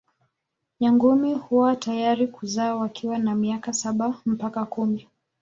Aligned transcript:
Nyangumi 0.79 1.33
huwa 1.33 1.75
tayari 1.75 2.27
kuzaa 2.27 2.75
wakiwa 2.75 3.17
na 3.17 3.35
miaka 3.35 3.73
saba 3.73 4.17
mpaka 4.25 4.65
kumi. 4.65 5.07